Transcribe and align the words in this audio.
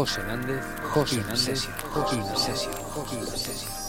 José 0.00 0.20
Hernández, 0.22 0.64
José 0.94 1.16
Hernández, 1.18 1.68
José 1.92 2.16
Hernández, 2.16 2.68
José 2.94 3.16
Hernández. 3.18 3.79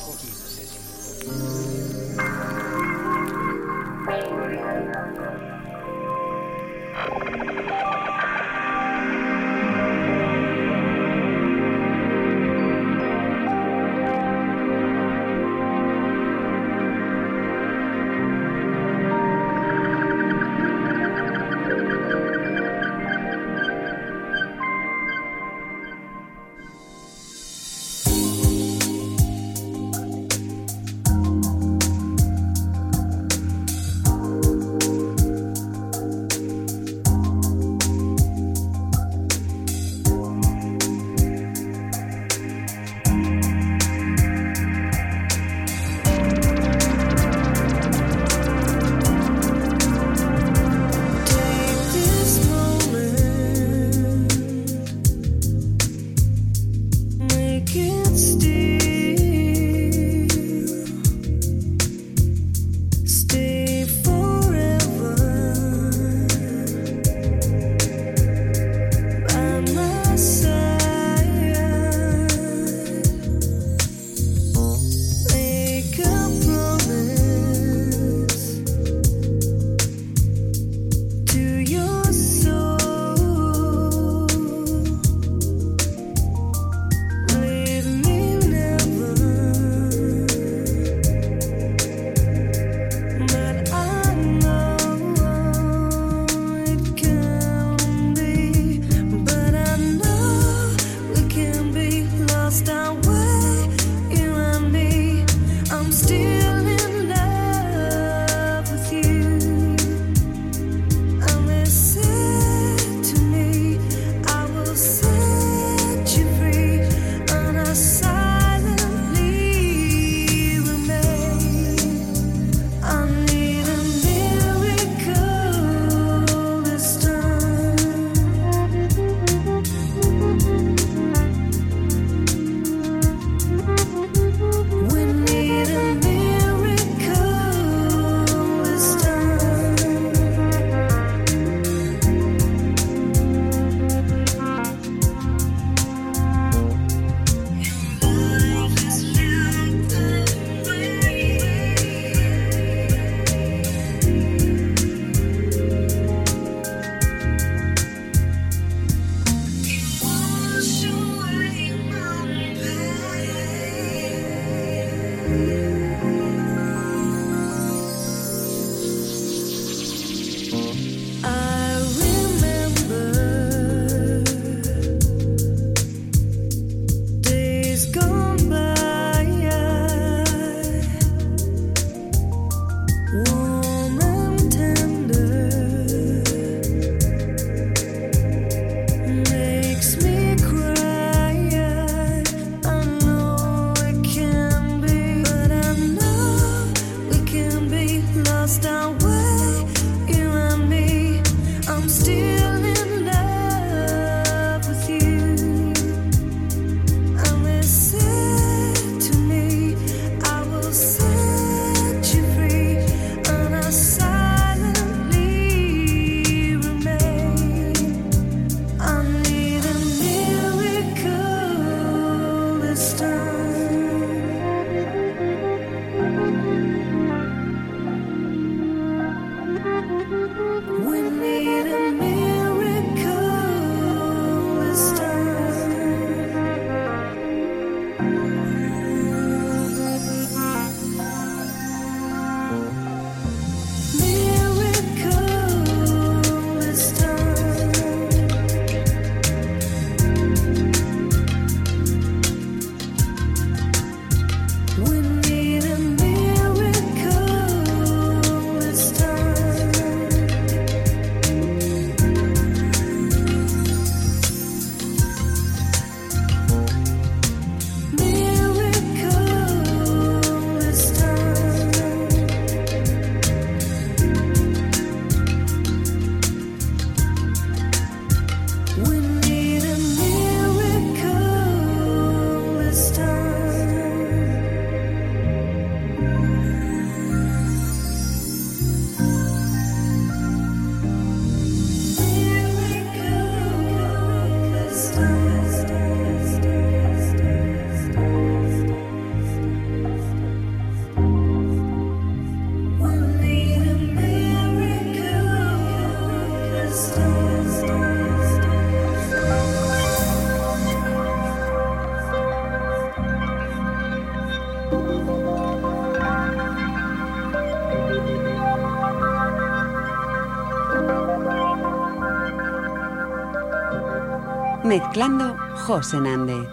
Mezclando 324.91 325.37
José 325.65 326.01
Nández. 326.01 326.50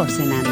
Josenan. 0.00 0.49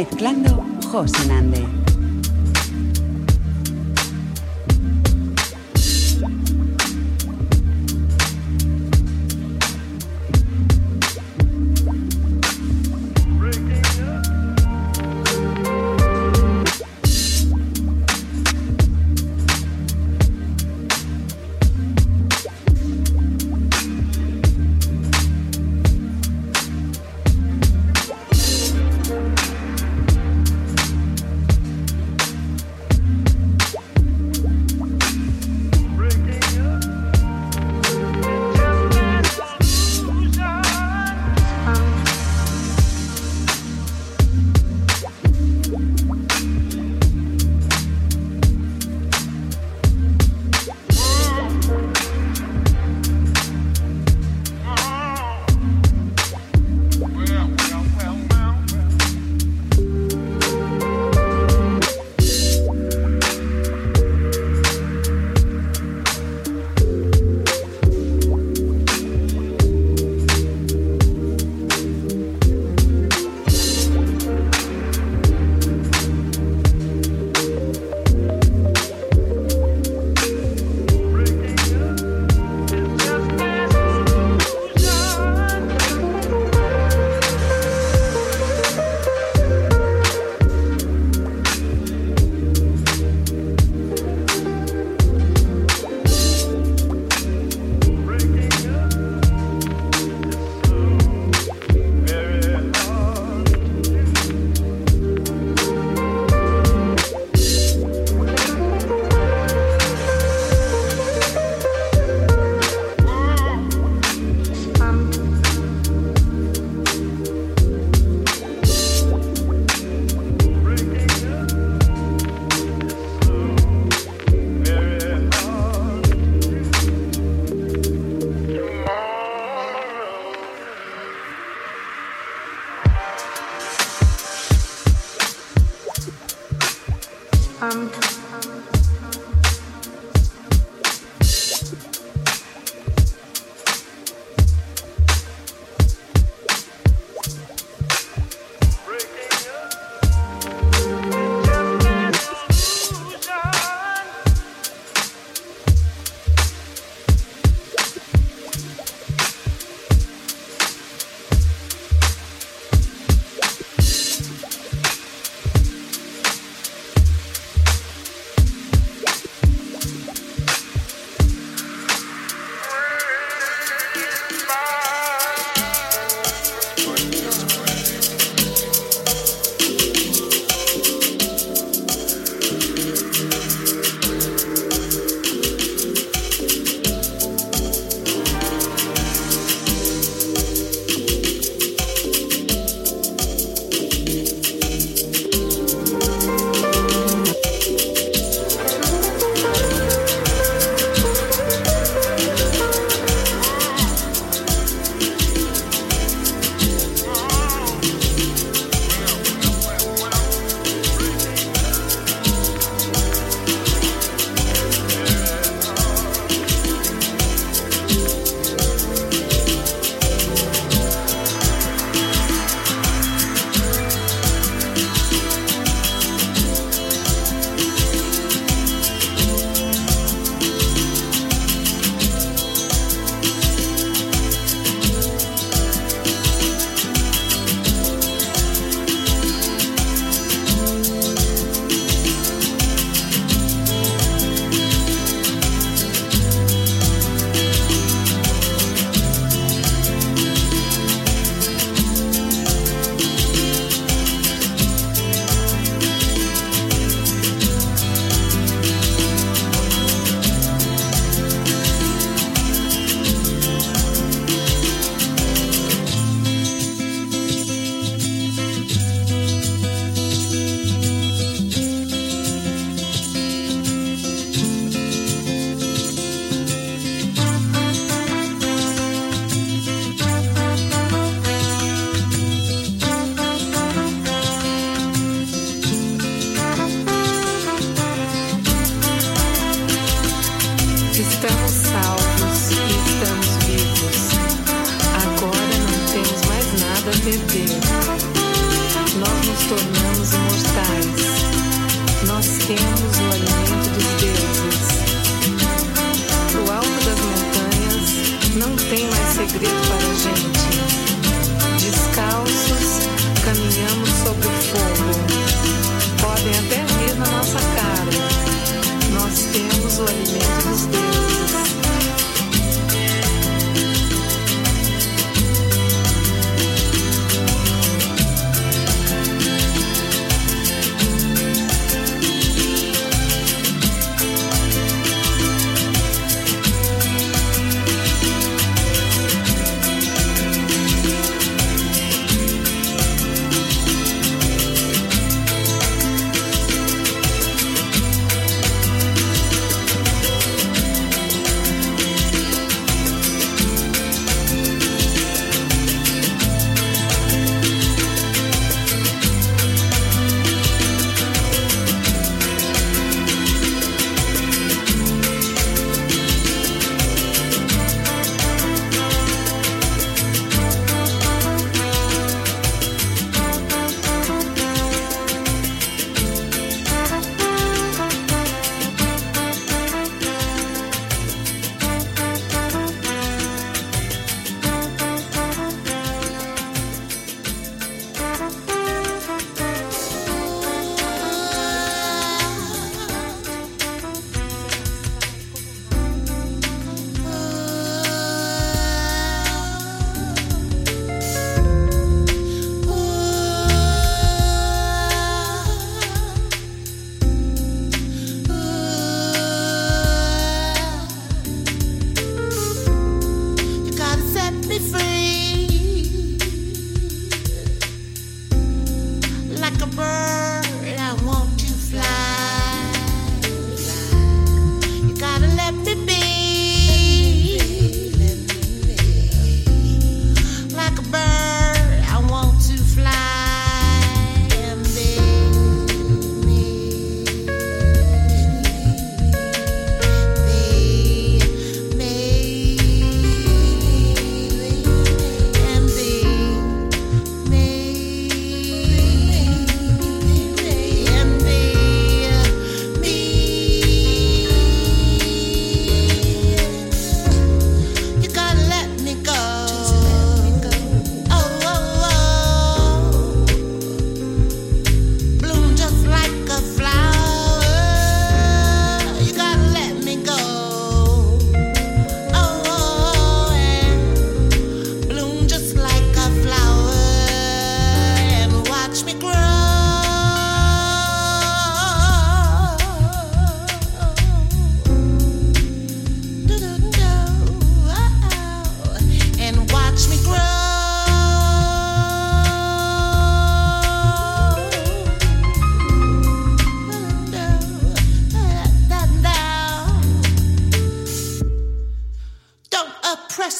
Mezclando 0.00 0.64
José 0.90 1.26
Nande. 1.26 1.79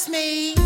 me. 0.09 0.60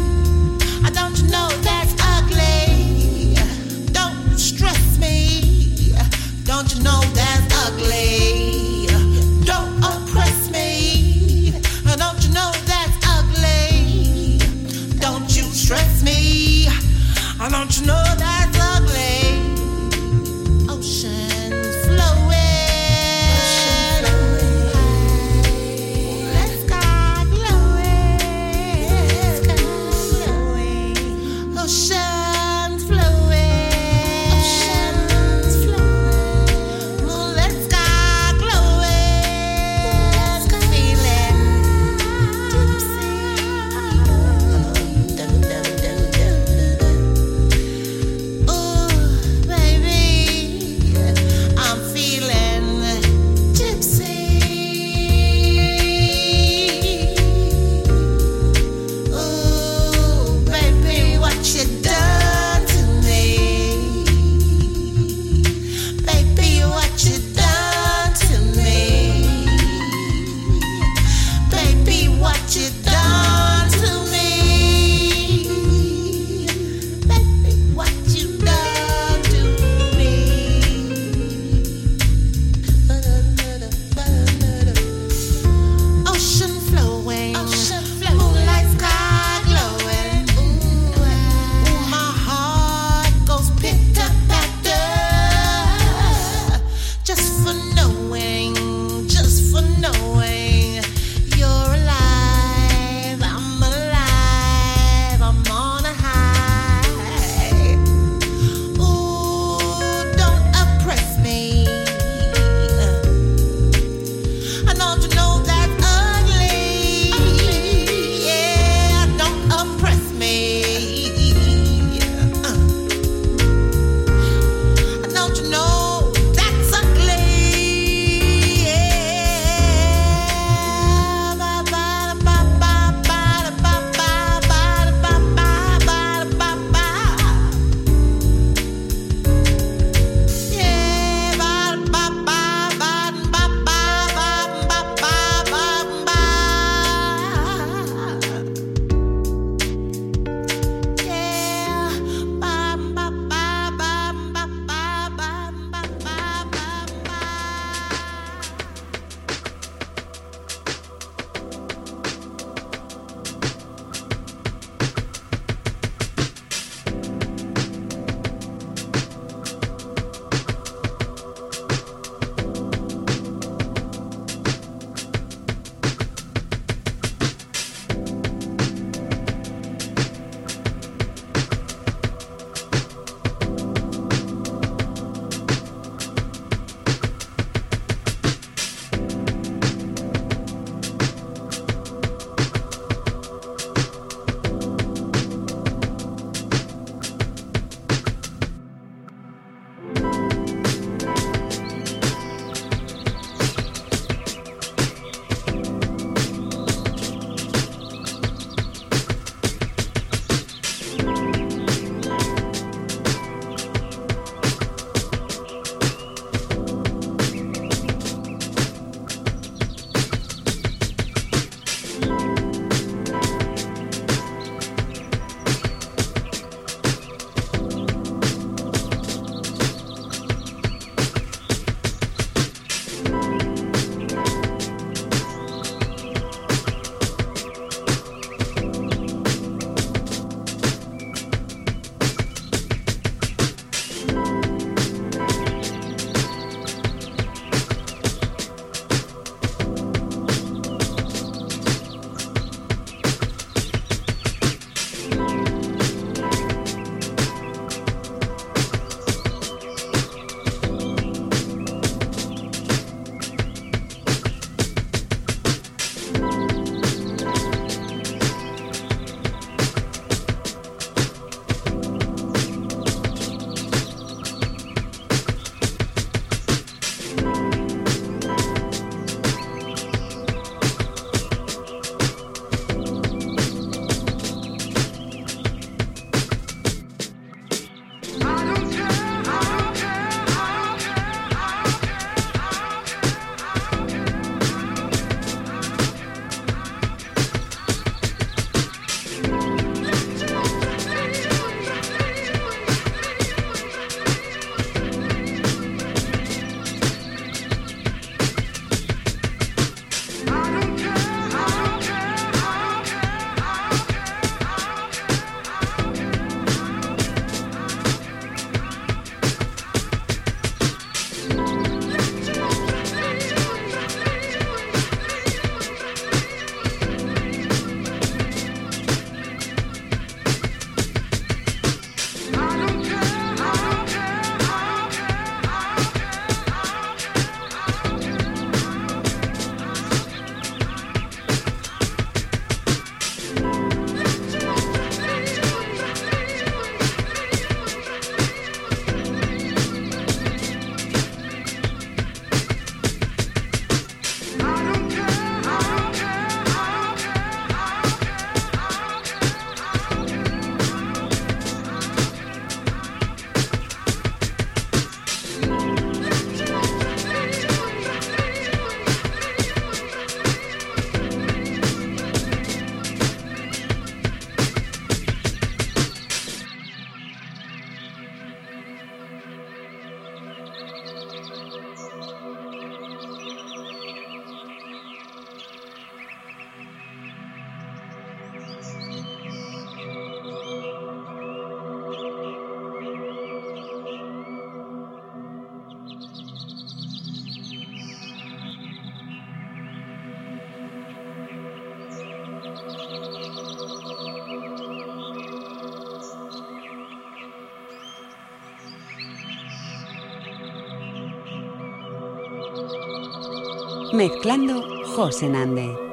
Mezclando 414.05 414.63
José 414.95 415.31
Nande. 415.31 415.84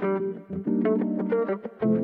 Ella 0.00 0.18
es. 1.82 1.97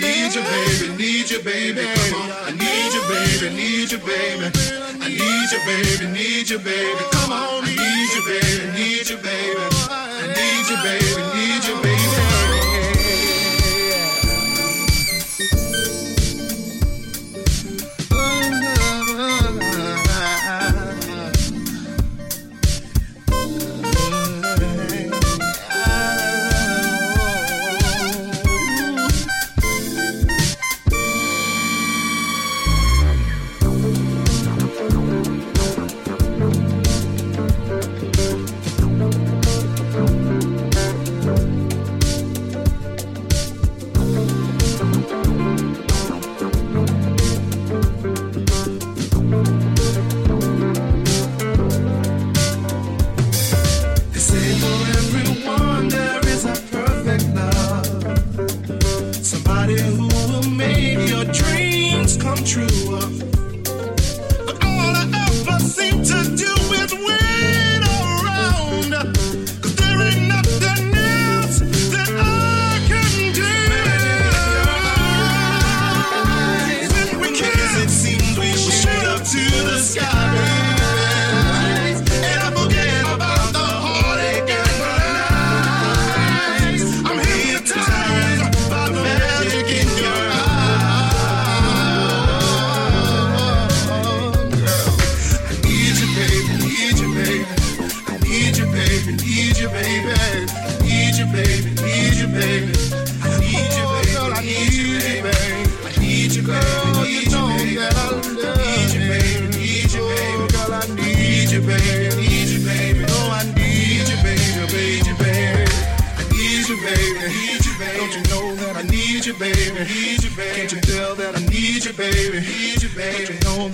need 0.00 0.34
you, 0.34 0.42
baby, 0.42 0.96
need 0.96 1.30
you, 1.30 1.42
baby. 1.42 1.84
Come 1.84 2.22
on, 2.22 2.30
I 2.30 2.50
need 2.56 2.92
you, 2.94 3.02
baby, 3.12 3.54
need 3.54 3.92
you, 3.92 3.98
baby. 3.98 4.48
I 5.00 5.08
need 5.08 5.48
you, 5.52 5.60
baby, 5.68 6.06
need 6.12 6.48
you, 6.50 6.58
baby. 6.58 7.04
Come 7.12 7.32
on, 7.32 7.64
I 7.64 7.68
need 7.68 8.10
you, 8.16 8.22
baby, 8.26 8.64
need 8.78 9.08
you, 9.10 9.16
baby. 9.16 9.60
I 9.90 10.26
need 10.36 10.66
you, 10.70 10.76
baby, 10.82 11.22
need 11.36 11.64
you. 11.68 11.69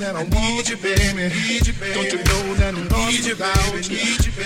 that 0.06 0.14
I 0.14 0.22
want 0.22 0.70
you, 0.70 0.76
baby? 0.76 1.34
Need 1.34 1.66
you, 1.66 1.72
baby. 1.74 1.94
Don't 1.94 2.12
you 2.12 2.18
know 2.18 2.54
that 2.54 2.74
I'm 2.74 2.88
lost 2.88 3.28
without 3.28 3.90
you? 3.90 3.98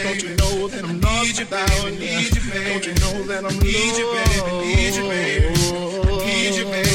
Don't 0.02 0.22
you 0.22 0.34
know 0.36 0.68
that 0.68 0.84
I'm 0.84 1.00
lost 1.02 1.38
without 1.38 1.84
you? 1.84 2.24
Don't 2.64 2.86
you 2.86 2.94
know 2.94 3.22
that 3.28 3.44
I'm 3.44 3.52
lost? 3.52 3.62
Need 3.62 3.96
you, 4.00 4.06
baby. 4.16 4.52
Need 4.64 4.94
you, 4.94 5.04
baby. 5.04 5.48
Need 6.24 6.54
you, 6.56 6.64
baby. 6.64 6.89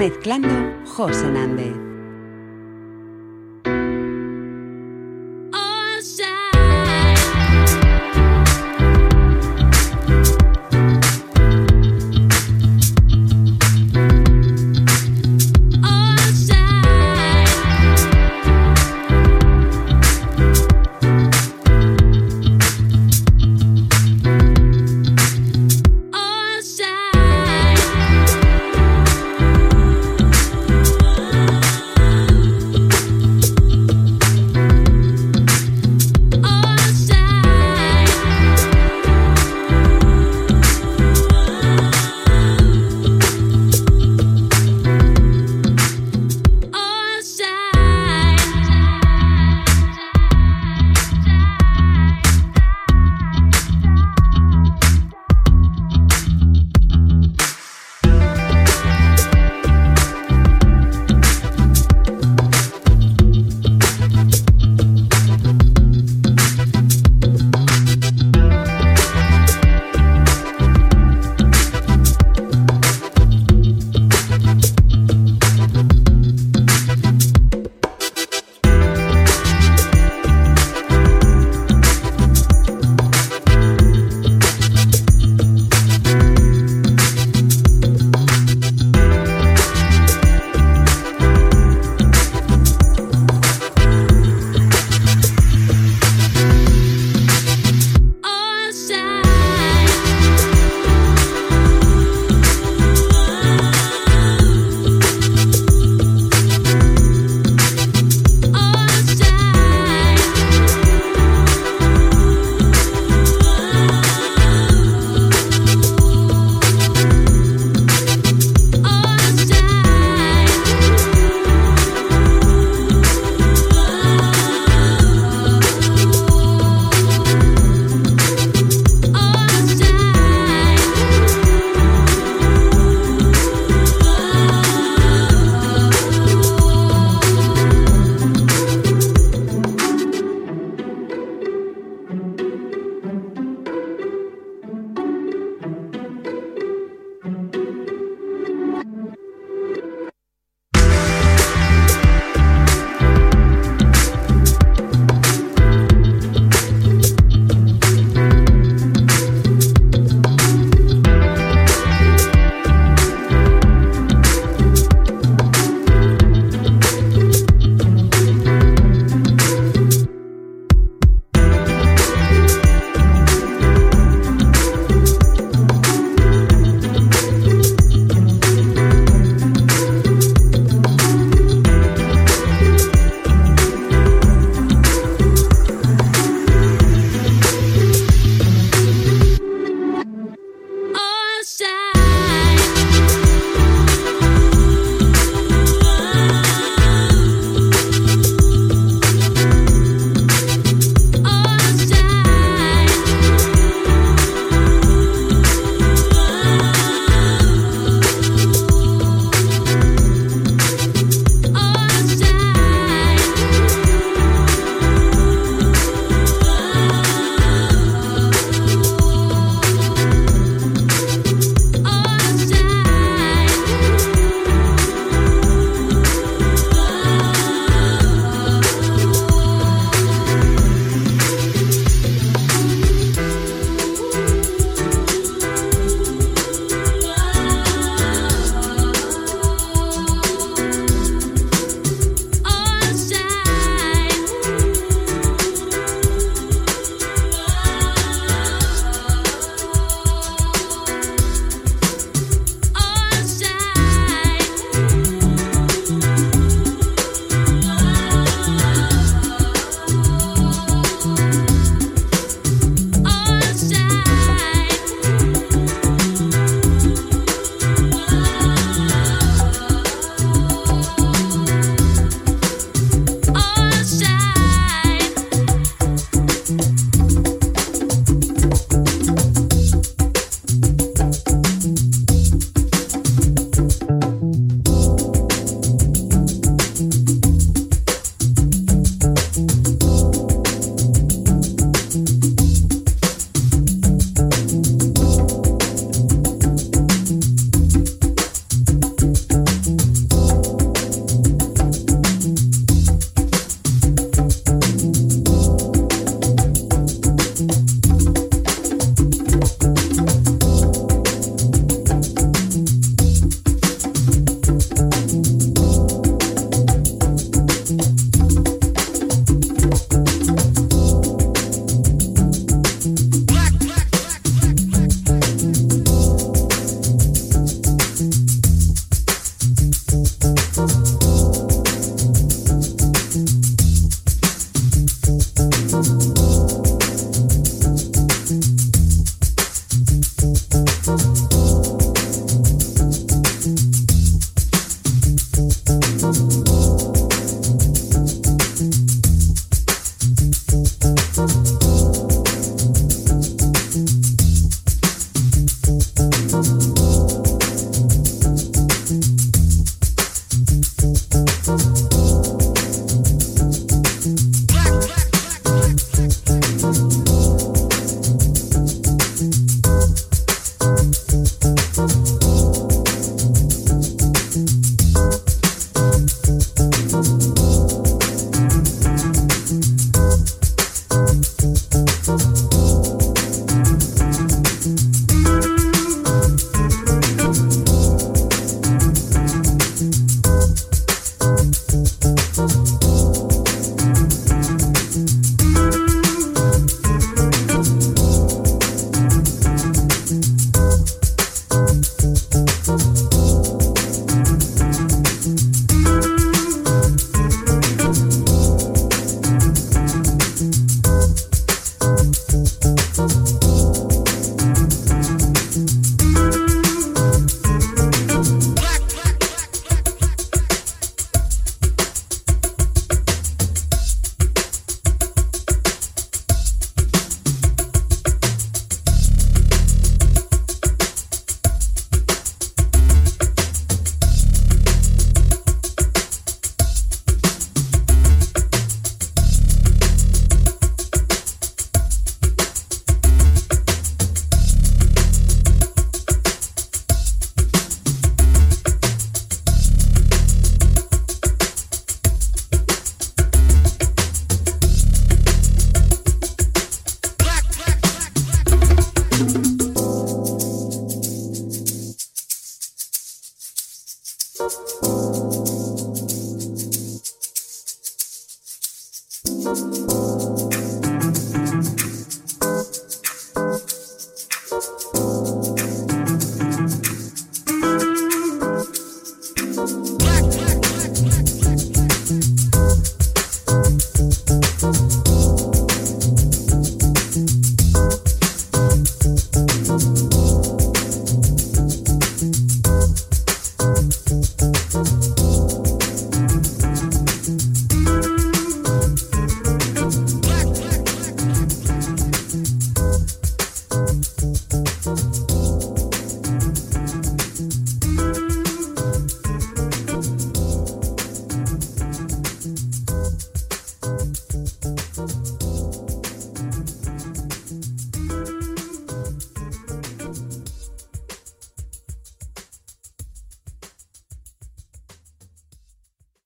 Mezclando 0.00 0.48
José 0.86 1.30
Nández. 1.30 1.89